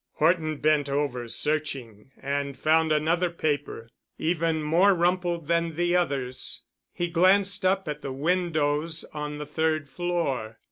Horton 0.13 0.57
bent 0.57 0.89
over 0.89 1.27
searching 1.27 2.09
and 2.19 2.57
found 2.57 2.91
another 2.91 3.29
paper, 3.29 3.87
even 4.17 4.63
more 4.63 4.95
rumpled 4.95 5.47
than 5.47 5.75
the 5.75 5.95
others. 5.95 6.63
He 6.91 7.07
glanced 7.07 7.63
up 7.67 7.87
at 7.87 8.01
the 8.01 8.11
windows 8.11 9.05
on 9.13 9.37
the 9.37 9.45
third 9.45 9.87
floor. 9.89 10.57